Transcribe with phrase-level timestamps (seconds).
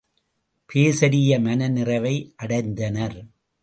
[0.69, 2.15] பேசரிய மனநிறைவை
[2.43, 3.19] அடைந்தனர்.